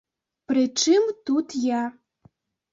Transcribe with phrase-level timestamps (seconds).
[0.51, 1.47] Пры чым тут
[1.79, 1.85] я?